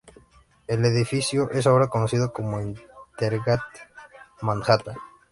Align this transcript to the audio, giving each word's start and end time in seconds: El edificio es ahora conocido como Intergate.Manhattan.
El 0.65 0.83
edificio 0.83 1.51
es 1.51 1.67
ahora 1.67 1.85
conocido 1.87 2.33
como 2.33 2.59
Intergate.Manhattan. 2.59 4.97